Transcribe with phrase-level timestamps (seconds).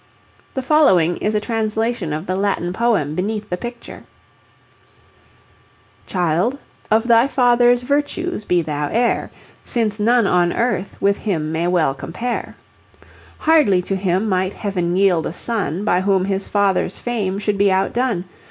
[0.55, 4.05] The following is a translation of the Latin poem beneath the picture:
[6.07, 6.57] Child,
[6.89, 9.29] of thy Father's virtues be thou heir,
[9.63, 12.55] Since none on earth with him may well compare;
[13.37, 17.71] Hardly to him might Heaven yield a son By whom his father's fame should be
[17.71, 18.25] out done.